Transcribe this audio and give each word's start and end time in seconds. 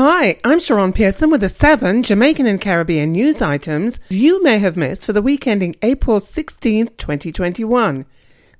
Hi, 0.00 0.38
I'm 0.44 0.60
Sharon 0.60 0.92
Pearson 0.92 1.28
with 1.28 1.40
the 1.40 1.48
seven 1.48 2.04
Jamaican 2.04 2.46
and 2.46 2.60
Caribbean 2.60 3.10
news 3.10 3.42
items 3.42 3.98
you 4.10 4.40
may 4.44 4.60
have 4.60 4.76
missed 4.76 5.04
for 5.04 5.12
the 5.12 5.20
week 5.20 5.44
ending 5.48 5.74
April 5.82 6.20
16, 6.20 6.90
2021. 6.96 8.06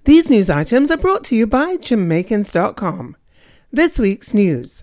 These 0.02 0.28
news 0.28 0.50
items 0.50 0.90
are 0.90 0.96
brought 0.96 1.22
to 1.26 1.36
you 1.36 1.46
by 1.46 1.76
Jamaicans.com. 1.76 3.16
This 3.72 4.00
week's 4.00 4.34
news. 4.34 4.82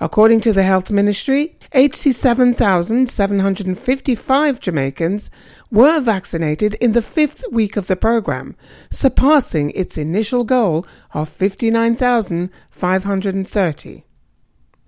According 0.01 0.41
to 0.41 0.51
the 0.53 0.63
Health 0.63 0.91
Ministry, 0.91 1.57
87,755 1.73 4.59
Jamaicans 4.59 5.31
were 5.71 5.99
vaccinated 5.99 6.75
in 6.75 6.91
the 6.93 7.01
fifth 7.01 7.43
week 7.51 7.75
of 7.77 7.87
the 7.87 7.95
program, 7.95 8.55
surpassing 8.89 9.71
its 9.71 9.97
initial 9.97 10.43
goal 10.43 10.85
of 11.13 11.29
59,530. 11.29 14.03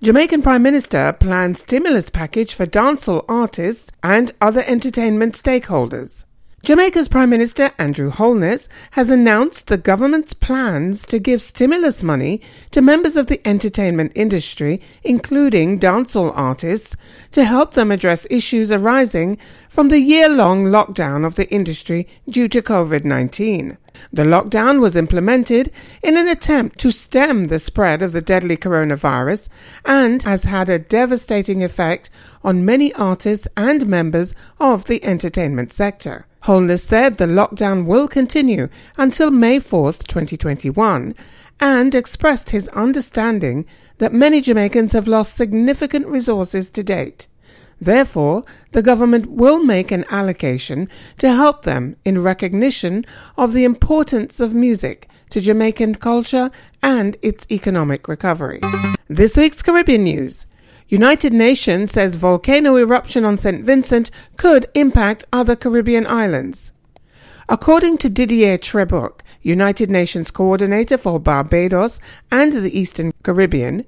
Jamaican 0.02 0.42
Prime 0.44 0.62
Minister 0.62 1.12
plans 1.14 1.62
stimulus 1.62 2.10
package 2.10 2.54
for 2.54 2.66
dancehall 2.68 3.26
artists 3.28 3.92
and 4.04 4.32
other 4.40 4.64
entertainment 4.68 5.34
stakeholders. 5.34 6.26
Jamaica's 6.68 7.08
Prime 7.08 7.30
Minister 7.30 7.72
Andrew 7.78 8.10
Holness 8.10 8.68
has 8.92 9.10
announced 9.10 9.68
the 9.68 9.78
government's 9.78 10.34
plans 10.34 11.06
to 11.06 11.18
give 11.18 11.42
stimulus 11.42 12.04
money 12.04 12.42
to 12.72 12.82
members 12.82 13.16
of 13.16 13.28
the 13.28 13.40
entertainment 13.48 14.12
industry, 14.16 14.82
including 15.02 15.80
dancehall 15.80 16.34
artists, 16.36 16.98
to 17.32 17.46
help 17.46 17.74
them 17.74 17.90
address 17.90 18.28
issues 18.30 18.70
arising 18.70 19.38
from 19.70 19.88
the 19.88 20.02
year 20.02 20.28
long 20.28 20.66
lockdown 20.66 21.26
of 21.26 21.36
the 21.36 21.50
industry 21.50 22.06
due 22.28 22.50
to 22.50 22.62
COVID 22.62 23.06
19. 23.06 23.78
The 24.12 24.26
lockdown 24.26 24.82
was 24.82 24.98
implemented 24.98 25.72
in 26.04 26.18
an 26.18 26.28
attempt 26.28 26.80
to 26.80 26.92
stem 26.92 27.48
the 27.48 27.60
spread 27.60 28.02
of 28.02 28.12
the 28.12 28.22
deadly 28.22 28.58
coronavirus 28.58 29.48
and 29.86 30.22
has 30.24 30.44
had 30.44 30.68
a 30.68 30.80
devastating 30.80 31.64
effect 31.64 32.10
on 32.44 32.66
many 32.66 32.92
artists 32.96 33.48
and 33.56 33.88
members 33.88 34.36
of 34.60 34.88
the 34.88 35.02
entertainment 35.06 35.72
sector. 35.72 36.26
Holness 36.48 36.82
said 36.82 37.18
the 37.18 37.26
lockdown 37.26 37.84
will 37.84 38.08
continue 38.08 38.70
until 38.96 39.32
May 39.32 39.60
4th, 39.60 40.08
2021, 40.08 41.14
and 41.60 41.94
expressed 41.94 42.52
his 42.52 42.70
understanding 42.70 43.66
that 43.98 44.14
many 44.14 44.40
Jamaicans 44.40 44.94
have 44.94 45.10
lost 45.10 45.36
significant 45.36 46.08
resources 46.08 46.70
to 46.70 46.86
date. 46.86 47.28
Therefore, 47.82 48.46
the 48.72 48.82
government 48.82 49.30
will 49.30 49.62
make 49.62 49.92
an 49.92 50.06
allocation 50.10 50.88
to 51.18 51.36
help 51.36 51.64
them 51.64 51.98
in 52.06 52.24
recognition 52.24 53.04
of 53.36 53.52
the 53.52 53.66
importance 53.66 54.40
of 54.40 54.54
music 54.54 55.10
to 55.32 55.42
Jamaican 55.42 55.96
culture 55.96 56.50
and 56.82 57.18
its 57.22 57.46
economic 57.52 58.08
recovery. 58.08 58.62
This 59.10 59.36
week's 59.36 59.62
Caribbean 59.62 60.06
news. 60.06 60.46
United 60.90 61.34
Nations 61.34 61.92
says 61.92 62.16
volcano 62.16 62.78
eruption 62.78 63.26
on 63.26 63.38
St. 63.38 63.64
Vincent 63.64 64.10
could 64.38 64.68
impact 64.74 65.26
other 65.34 65.56
Caribbean 65.56 66.08
islands. 66.08 66.72
According 67.50 67.98
to 68.00 68.10
Didier 68.10 68.58
Trebucq, 68.58 69.20
United 69.42 69.90
Nations 69.90 70.32
coordinator 70.32 70.98
for 70.98 71.20
Barbados 71.20 72.00
and 72.32 72.54
the 72.54 72.78
Eastern 72.78 73.14
Caribbean, 73.24 73.86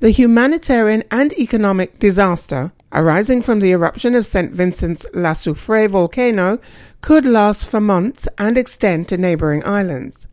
the 0.00 0.10
humanitarian 0.10 1.02
and 1.10 1.32
economic 1.34 1.98
disaster 1.98 2.72
arising 2.92 3.42
from 3.42 3.60
the 3.60 3.72
eruption 3.72 4.14
of 4.14 4.24
St. 4.24 4.52
Vincent's 4.52 5.06
La 5.12 5.32
Soufriere 5.32 5.88
volcano 5.88 6.58
could 7.00 7.26
last 7.26 7.68
for 7.68 7.80
months 7.80 8.28
and 8.38 8.56
extend 8.56 9.08
to 9.08 9.18
neighboring 9.18 9.64
islands. 9.64 10.26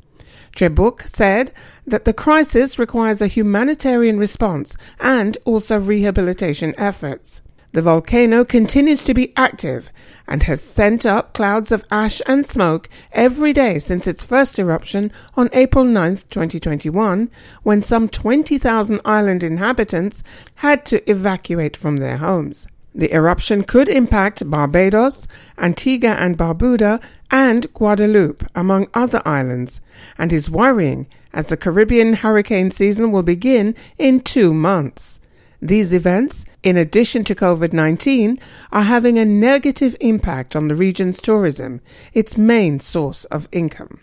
Trebucq 0.55 1.07
said 1.07 1.51
that 1.85 2.05
the 2.05 2.13
crisis 2.13 2.79
requires 2.79 3.21
a 3.21 3.27
humanitarian 3.27 4.17
response 4.17 4.75
and 4.99 5.37
also 5.45 5.79
rehabilitation 5.79 6.73
efforts. 6.77 7.41
The 7.71 7.83
volcano 7.83 8.43
continues 8.43 9.03
to 9.03 9.13
be 9.13 9.31
active 9.37 9.91
and 10.27 10.41
has 10.43 10.61
sent 10.61 11.05
up 11.05 11.33
clouds 11.33 11.71
of 11.71 11.85
ash 11.91 12.19
and 12.25 12.45
smoke 12.45 12.89
every 13.11 13.53
day 13.53 13.77
since 13.77 14.07
its 14.07 14.23
first 14.23 14.57
eruption 14.57 15.11
on 15.35 15.49
April 15.53 15.83
9, 15.83 16.17
2021, 16.29 17.29
when 17.61 17.83
some 17.83 18.09
20,000 18.09 19.01
island 19.05 19.43
inhabitants 19.43 20.23
had 20.55 20.83
to 20.87 21.07
evacuate 21.09 21.77
from 21.77 21.97
their 21.97 22.17
homes. 22.17 22.67
The 22.93 23.13
eruption 23.13 23.63
could 23.63 23.87
impact 23.87 24.49
Barbados, 24.49 25.27
Antigua 25.57 26.11
and 26.11 26.37
Barbuda, 26.37 27.01
and 27.31 27.71
Guadeloupe, 27.73 28.45
among 28.55 28.87
other 28.93 29.21
islands, 29.25 29.79
and 30.17 30.33
is 30.33 30.49
worrying 30.49 31.07
as 31.31 31.47
the 31.47 31.57
Caribbean 31.57 32.13
hurricane 32.13 32.71
season 32.71 33.11
will 33.11 33.23
begin 33.23 33.75
in 33.97 34.21
two 34.21 34.53
months. 34.53 35.19
These 35.61 35.93
events, 35.93 36.45
in 36.63 36.77
addition 36.77 37.23
to 37.25 37.35
COVID 37.35 37.73
19, 37.73 38.39
are 38.71 38.83
having 38.83 39.19
a 39.19 39.25
negative 39.25 39.95
impact 39.99 40.55
on 40.55 40.67
the 40.67 40.75
region's 40.75 41.19
tourism, 41.19 41.81
its 42.13 42.37
main 42.37 42.79
source 42.79 43.25
of 43.25 43.49
income. 43.51 43.99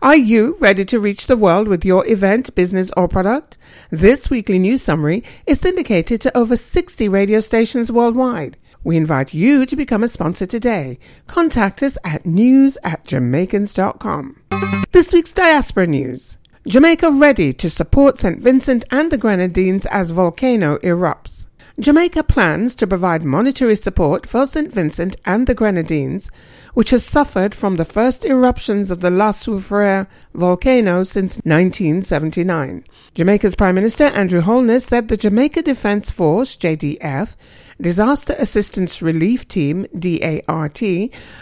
Are 0.00 0.16
you 0.16 0.56
ready 0.60 0.84
to 0.86 1.00
reach 1.00 1.26
the 1.26 1.36
world 1.36 1.68
with 1.68 1.84
your 1.84 2.06
event, 2.06 2.54
business, 2.54 2.90
or 2.96 3.08
product? 3.08 3.58
This 3.90 4.30
weekly 4.30 4.58
news 4.58 4.82
summary 4.82 5.22
is 5.46 5.60
syndicated 5.60 6.20
to 6.22 6.36
over 6.36 6.56
60 6.56 7.08
radio 7.08 7.40
stations 7.40 7.92
worldwide. 7.92 8.56
We 8.84 8.96
invite 8.96 9.32
you 9.32 9.64
to 9.66 9.76
become 9.76 10.02
a 10.02 10.08
sponsor 10.08 10.46
today. 10.46 10.98
Contact 11.26 11.82
us 11.82 11.96
at 12.04 12.26
news 12.26 12.76
at 12.82 13.04
jamaicans.com. 13.04 14.42
This 14.90 15.12
week's 15.12 15.32
diaspora 15.32 15.86
news. 15.86 16.36
Jamaica 16.66 17.10
ready 17.10 17.52
to 17.54 17.68
support 17.68 18.18
St. 18.18 18.40
Vincent 18.40 18.84
and 18.90 19.10
the 19.10 19.18
Grenadines 19.18 19.86
as 19.86 20.12
volcano 20.12 20.78
erupts. 20.78 21.46
Jamaica 21.80 22.24
plans 22.24 22.74
to 22.74 22.86
provide 22.86 23.24
monetary 23.24 23.76
support 23.76 24.26
for 24.26 24.44
St. 24.44 24.72
Vincent 24.72 25.16
and 25.24 25.46
the 25.46 25.54
Grenadines, 25.54 26.30
which 26.74 26.90
has 26.90 27.04
suffered 27.04 27.54
from 27.54 27.76
the 27.76 27.84
first 27.84 28.26
eruptions 28.26 28.90
of 28.90 29.00
the 29.00 29.10
La 29.10 29.32
Soufriere 29.32 30.06
volcano 30.34 31.02
since 31.02 31.36
1979. 31.44 32.84
Jamaica's 33.14 33.54
Prime 33.54 33.74
Minister 33.74 34.04
Andrew 34.04 34.42
Holness 34.42 34.84
said 34.84 35.08
the 35.08 35.16
Jamaica 35.16 35.62
Defence 35.62 36.10
Force, 36.10 36.56
JDF, 36.58 37.36
Disaster 37.80 38.34
Assistance 38.38 39.00
Relief 39.00 39.48
Team, 39.48 39.86
DART, 39.98 40.82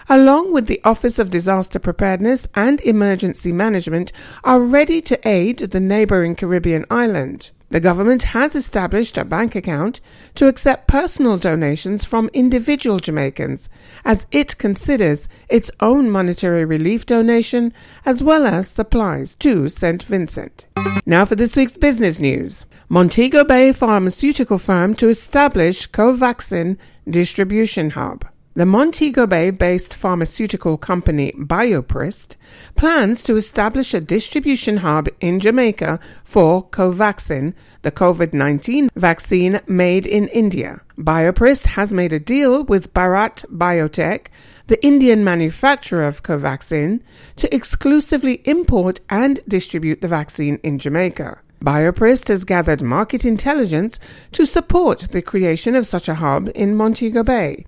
along 0.08 0.52
with 0.52 0.66
the 0.68 0.80
Office 0.84 1.18
of 1.18 1.30
Disaster 1.30 1.80
Preparedness 1.80 2.46
and 2.54 2.80
Emergency 2.82 3.52
Management, 3.52 4.12
are 4.44 4.60
ready 4.60 5.02
to 5.02 5.28
aid 5.28 5.58
the 5.58 5.80
neighboring 5.80 6.36
Caribbean 6.36 6.86
island. 6.88 7.50
The 7.70 7.78
government 7.78 8.24
has 8.34 8.56
established 8.56 9.16
a 9.16 9.24
bank 9.24 9.54
account 9.54 10.00
to 10.34 10.48
accept 10.48 10.88
personal 10.88 11.38
donations 11.38 12.04
from 12.04 12.28
individual 12.32 12.98
Jamaicans, 12.98 13.68
as 14.04 14.26
it 14.32 14.58
considers 14.58 15.28
its 15.48 15.70
own 15.78 16.10
monetary 16.10 16.64
relief 16.64 17.06
donation 17.06 17.72
as 18.04 18.24
well 18.24 18.44
as 18.44 18.66
supplies 18.66 19.36
to 19.36 19.68
St. 19.68 20.02
Vincent. 20.02 20.66
Now 21.06 21.24
for 21.24 21.36
this 21.36 21.56
week's 21.56 21.76
business 21.76 22.18
news. 22.18 22.66
Montego 22.88 23.44
Bay 23.44 23.72
pharmaceutical 23.72 24.58
firm 24.58 24.96
to 24.96 25.08
establish 25.08 25.88
Covaxin 25.88 26.76
distribution 27.08 27.90
hub. 27.90 28.24
The 28.54 28.66
Montego 28.66 29.28
Bay 29.28 29.52
based 29.52 29.94
pharmaceutical 29.94 30.76
company 30.76 31.30
Bioprist 31.38 32.34
plans 32.74 33.22
to 33.22 33.36
establish 33.36 33.94
a 33.94 34.00
distribution 34.00 34.78
hub 34.78 35.08
in 35.20 35.38
Jamaica 35.38 36.00
for 36.24 36.66
Covaxin, 36.70 37.54
the 37.82 37.92
COVID 37.92 38.32
19 38.32 38.90
vaccine 38.96 39.60
made 39.68 40.04
in 40.04 40.26
India. 40.28 40.80
Bioprist 40.98 41.66
has 41.78 41.92
made 41.94 42.12
a 42.12 42.18
deal 42.18 42.64
with 42.64 42.92
Bharat 42.92 43.46
Biotech, 43.56 44.26
the 44.66 44.84
Indian 44.84 45.22
manufacturer 45.22 46.02
of 46.02 46.24
Covaxin, 46.24 47.02
to 47.36 47.54
exclusively 47.54 48.42
import 48.46 48.98
and 49.08 49.38
distribute 49.46 50.00
the 50.00 50.08
vaccine 50.08 50.58
in 50.64 50.80
Jamaica. 50.80 51.40
BioPrist 51.62 52.28
has 52.28 52.44
gathered 52.44 52.80
market 52.82 53.24
intelligence 53.24 54.00
to 54.32 54.46
support 54.46 55.12
the 55.12 55.22
creation 55.22 55.76
of 55.76 55.86
such 55.86 56.08
a 56.08 56.14
hub 56.14 56.50
in 56.54 56.74
Montego 56.74 57.22
Bay. 57.22 57.66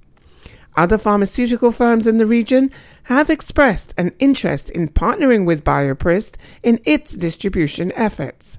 Other 0.77 0.97
pharmaceutical 0.97 1.71
firms 1.71 2.07
in 2.07 2.19
the 2.19 2.27
region 2.27 2.71
have 3.05 3.29
expressed 3.29 3.95
an 3.99 4.13
interest 4.19 4.71
in 4.71 4.89
partnering 4.89 5.45
with 5.45 5.65
BioPrist 5.65 6.37
in 6.63 6.81
its 6.85 7.13
distribution 7.15 7.93
efforts. 7.95 8.59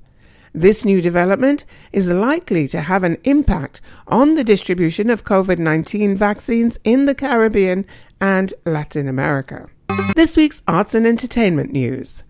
This 0.54 0.86
new 0.86 1.01
development 1.01 1.65
is 1.92 2.10
likely 2.10 2.68
to 2.68 2.81
have 2.81 3.04
an 3.04 3.18
impact 3.24 3.81
on 4.07 4.36
the 4.36 4.44
distribution 4.44 5.10
of 5.10 5.24
COVID 5.24 5.57
19 5.57 6.15
vaccines 6.15 6.77
in 6.83 7.06
the 7.06 7.15
Caribbean 7.15 7.86
and 8.21 8.54
Latin 8.63 9.07
America. 9.07 9.68
This 10.15 10.38
week's 10.38 10.62
arts 10.68 10.94
and 10.94 11.07
entertainment 11.07 11.71
news. 11.71 12.24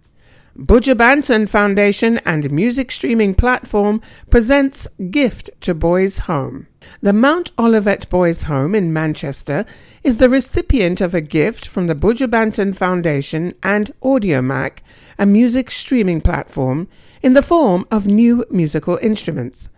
Buju 0.56 0.94
Banton 0.94 1.50
Foundation 1.50 2.20
and 2.20 2.52
music 2.52 2.92
streaming 2.92 3.34
platform 3.34 4.02
presents 4.30 4.88
Gift 5.10 5.50
to 5.62 5.74
Boys 5.74 6.20
Home. 6.20 6.68
The 7.02 7.12
Mount 7.12 7.52
Olivet 7.58 8.08
Boys 8.12 8.44
Home 8.44 8.76
in 8.76 8.94
Manchester 8.94 9.66
is 10.04 10.18
the 10.18 10.30
recipient 10.30 11.02
of 11.02 11.16
a 11.16 11.22
gift 11.22 11.66
from 11.66 11.88
the 11.88 11.96
Buju 11.96 12.28
Banton 12.28 12.76
Foundation 12.76 13.56
and 13.64 13.92
Audiomack, 14.04 14.84
a 15.18 15.26
music 15.26 15.72
streaming 15.72 16.22
platform, 16.22 16.88
in 17.24 17.34
the 17.34 17.42
form 17.42 17.88
of 17.90 18.06
new 18.06 18.46
musical 18.52 19.00
instruments. 19.02 19.70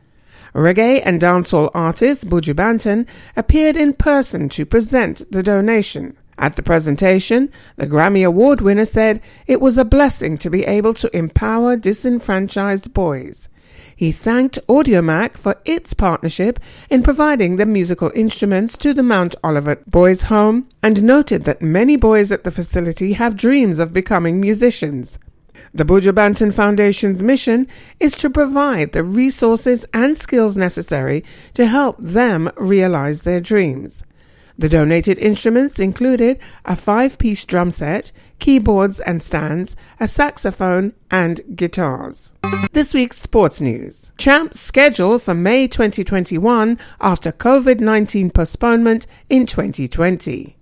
Reggae 0.54 1.02
and 1.06 1.22
dancehall 1.22 1.72
artist 1.74 2.28
Buju 2.28 2.54
Banton 2.54 3.08
appeared 3.38 3.78
in 3.78 3.94
person 3.94 4.50
to 4.50 4.66
present 4.66 5.24
the 5.32 5.42
donation. 5.42 6.18
At 6.38 6.56
the 6.56 6.64
presentation, 6.64 7.50
the 7.78 7.88
Grammy 7.88 8.26
Award 8.26 8.62
winner 8.62 8.86
said 8.86 9.22
it 9.48 9.62
was 9.62 9.78
a 9.78 9.86
blessing 9.86 10.38
to 10.40 10.50
be 10.50 10.66
able 10.66 10.94
to 10.96 11.16
empower 11.16 11.78
disenfranchised 11.78 12.94
boys. 12.94 13.48
He 13.96 14.12
thanked 14.12 14.60
Audiomack 14.68 15.38
for 15.38 15.56
its 15.64 15.94
partnership 15.94 16.60
in 16.90 17.02
providing 17.02 17.56
the 17.56 17.66
musical 17.66 18.12
instruments 18.14 18.76
to 18.78 18.94
the 18.94 19.04
Mount 19.04 19.36
Olivet 19.44 19.90
Boys 19.90 20.24
Home 20.24 20.68
and 20.84 21.02
noted 21.04 21.44
that 21.44 21.62
many 21.62 21.96
boys 21.96 22.32
at 22.32 22.44
the 22.44 22.52
facility 22.52 23.14
have 23.14 23.38
dreams 23.38 23.80
of 23.80 23.94
becoming 23.94 24.42
musicians. 24.42 25.18
The 25.74 25.86
Buju 25.86 26.12
Banton 26.14 26.54
Foundation's 26.54 27.24
mission 27.24 27.68
is 28.00 28.14
to 28.16 28.30
provide 28.30 28.92
the 28.92 29.04
resources 29.04 29.86
and 29.94 30.18
skills 30.18 30.58
necessary 30.58 31.24
to 31.54 31.66
help 31.66 31.98
them 32.00 32.52
realize 32.58 33.22
their 33.24 33.40
dreams. 33.40 34.04
The 34.58 34.70
donated 34.70 35.18
instruments 35.18 35.80
included 35.80 36.40
a 36.64 36.78
five 36.78 37.18
piece 37.18 37.44
drum 37.44 37.72
set, 37.72 38.12
keyboards 38.40 39.02
and 39.02 39.22
stands, 39.22 39.76
a 40.00 40.08
saxophone, 40.08 40.94
and 41.12 41.42
guitars. 41.56 42.32
This 42.72 42.94
week's 42.94 43.18
sports 43.18 43.60
news. 43.60 44.12
Champs 44.18 44.60
schedule 44.60 45.20
for 45.20 45.34
May 45.34 45.68
2021 45.68 46.80
after 47.02 47.32
COVID 47.34 47.82
19 47.82 48.32
postponement 48.32 49.08
in 49.30 49.46
2020. 49.46 50.55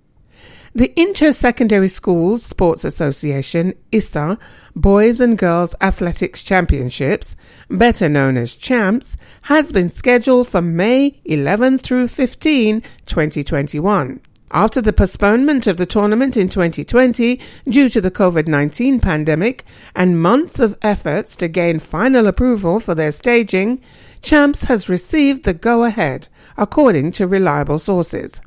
The 0.75 0.91
Inter-Secondary 0.99 1.87
Schools 1.87 2.41
Sports 2.41 2.83
Association, 2.83 3.75
ISSA, 3.91 4.39
Boys 4.75 5.21
and 5.21 5.37
Girls 5.37 5.75
Athletics 5.79 6.41
Championships, 6.41 7.35
better 7.69 8.09
known 8.09 8.37
as 8.37 8.55
CHAMPS, 8.55 9.15
has 9.43 9.71
been 9.71 9.91
scheduled 9.91 10.47
for 10.47 10.63
May 10.63 11.21
11 11.25 11.77
through 11.77 12.07
15, 12.07 12.81
2021. 13.05 14.19
After 14.49 14.81
the 14.81 14.93
postponement 14.93 15.67
of 15.67 15.77
the 15.77 15.85
tournament 15.85 16.35
in 16.35 16.49
2020 16.49 17.39
due 17.69 17.87
to 17.89 18.01
the 18.01 18.09
COVID 18.09 18.47
19 18.47 18.99
pandemic 18.99 19.63
and 19.95 20.19
months 20.19 20.59
of 20.59 20.75
efforts 20.81 21.35
to 21.35 21.47
gain 21.47 21.77
final 21.77 22.25
approval 22.25 22.79
for 22.79 22.95
their 22.95 23.11
staging, 23.11 23.79
CHAMPS 24.23 24.63
has 24.63 24.89
received 24.89 25.43
the 25.43 25.53
go 25.53 25.83
ahead, 25.83 26.29
according 26.57 27.11
to 27.11 27.27
reliable 27.27 27.77
sources 27.77 28.41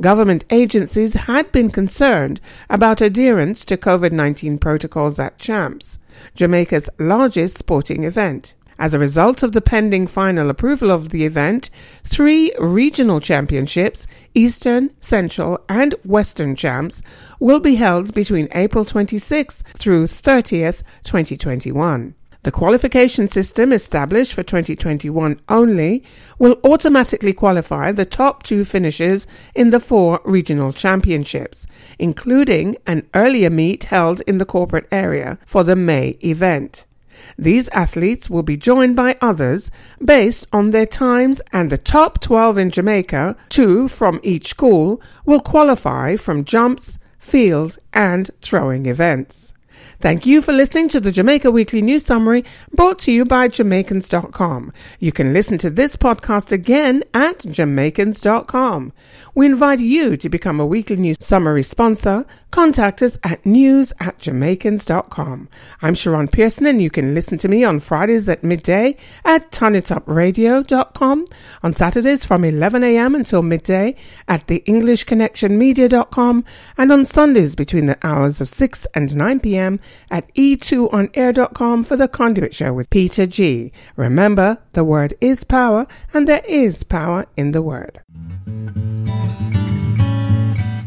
government 0.00 0.44
agencies 0.50 1.14
had 1.14 1.50
been 1.52 1.70
concerned 1.70 2.40
about 2.70 3.00
adherence 3.00 3.64
to 3.64 3.76
COVID 3.76 4.12
19 4.12 4.58
protocols 4.58 5.18
at 5.18 5.38
Champs, 5.38 5.98
Jamaica's 6.34 6.88
largest 6.98 7.58
sporting 7.58 8.04
event. 8.04 8.54
As 8.80 8.94
a 8.94 8.98
result 8.98 9.42
of 9.42 9.52
the 9.52 9.60
pending 9.60 10.06
final 10.06 10.50
approval 10.50 10.92
of 10.92 11.08
the 11.08 11.24
event, 11.24 11.68
three 12.04 12.52
regional 12.60 13.20
championships, 13.20 14.06
Eastern, 14.34 14.90
Central, 15.00 15.58
and 15.68 15.96
Western 16.04 16.54
Champs, 16.54 17.02
will 17.40 17.58
be 17.58 17.74
held 17.74 18.14
between 18.14 18.46
April 18.52 18.84
26th 18.84 19.62
through 19.76 20.06
30th, 20.06 20.84
2021. 21.02 22.14
The 22.44 22.52
qualification 22.52 23.26
system 23.26 23.72
established 23.72 24.32
for 24.32 24.44
2021 24.44 25.40
only 25.48 26.04
will 26.38 26.60
automatically 26.62 27.32
qualify 27.32 27.90
the 27.90 28.04
top 28.04 28.44
two 28.44 28.64
finishers 28.64 29.26
in 29.56 29.70
the 29.70 29.80
four 29.80 30.20
regional 30.24 30.72
championships, 30.72 31.66
including 31.98 32.76
an 32.86 33.08
earlier 33.12 33.50
meet 33.50 33.84
held 33.84 34.20
in 34.20 34.38
the 34.38 34.44
corporate 34.44 34.86
area 34.92 35.38
for 35.46 35.64
the 35.64 35.74
May 35.74 36.10
event. 36.22 36.86
These 37.36 37.68
athletes 37.70 38.30
will 38.30 38.44
be 38.44 38.56
joined 38.56 38.94
by 38.94 39.16
others 39.20 39.72
based 40.02 40.46
on 40.52 40.70
their 40.70 40.86
times, 40.86 41.42
and 41.52 41.70
the 41.70 41.76
top 41.76 42.20
12 42.20 42.56
in 42.56 42.70
Jamaica, 42.70 43.36
two 43.48 43.88
from 43.88 44.20
each 44.22 44.46
school, 44.46 45.02
will 45.26 45.40
qualify 45.40 46.14
from 46.14 46.44
jumps, 46.44 47.00
field, 47.18 47.78
and 47.92 48.30
throwing 48.40 48.86
events. 48.86 49.52
Thank 50.00 50.26
you 50.26 50.42
for 50.42 50.52
listening 50.52 50.88
to 50.90 51.00
the 51.00 51.10
Jamaica 51.10 51.50
Weekly 51.50 51.82
News 51.82 52.06
Summary 52.06 52.44
brought 52.72 53.00
to 53.00 53.10
you 53.10 53.24
by 53.24 53.48
Jamaicans.com. 53.48 54.72
You 55.00 55.10
can 55.10 55.32
listen 55.32 55.58
to 55.58 55.70
this 55.70 55.96
podcast 55.96 56.52
again 56.52 57.02
at 57.12 57.40
Jamaicans.com. 57.40 58.92
We 59.34 59.46
invite 59.46 59.80
you 59.80 60.16
to 60.16 60.28
become 60.28 60.60
a 60.60 60.66
Weekly 60.66 60.96
News 60.96 61.16
Summary 61.20 61.64
sponsor. 61.64 62.26
Contact 62.50 63.02
us 63.02 63.18
at 63.24 63.44
news 63.44 63.92
at 64.00 64.18
Jamaicans.com. 64.18 65.48
I'm 65.82 65.94
Sharon 65.94 66.28
Pearson 66.28 66.66
and 66.66 66.80
you 66.80 66.90
can 66.90 67.14
listen 67.14 67.36
to 67.38 67.48
me 67.48 67.62
on 67.64 67.80
Fridays 67.80 68.28
at 68.28 68.42
midday 68.42 68.96
at 69.24 69.50
TurnItUpRadio.com, 69.50 71.26
on 71.62 71.74
Saturdays 71.74 72.24
from 72.24 72.42
11am 72.42 73.14
until 73.14 73.42
midday 73.42 73.96
at 74.28 74.46
the 74.46 74.62
EnglishConnectionMedia.com, 74.66 76.44
and 76.78 76.92
on 76.92 77.04
Sundays 77.04 77.54
between 77.54 77.86
the 77.86 77.98
hours 78.02 78.40
of 78.40 78.48
6 78.48 78.86
and 78.94 79.10
9pm 79.10 79.78
at 80.10 80.32
e2onair.com 80.34 81.84
for 81.84 81.96
the 81.96 82.08
Conduit 82.08 82.54
Show 82.54 82.72
with 82.72 82.90
Peter 82.90 83.26
G. 83.26 83.72
Remember, 83.96 84.58
the 84.72 84.84
word 84.84 85.14
is 85.20 85.44
power, 85.44 85.86
and 86.12 86.26
there 86.26 86.44
is 86.46 86.84
power 86.84 87.26
in 87.36 87.52
the 87.52 87.62
word. 87.62 88.00